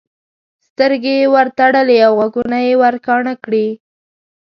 [0.67, 3.67] سترګې یې ورتړلې او غوږونه یې ورکاڼه کړي.